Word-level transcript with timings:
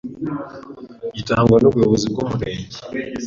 gitangwa 1.15 1.55
n’ubuyobozi 1.59 2.05
bw’umurenge 2.11 2.77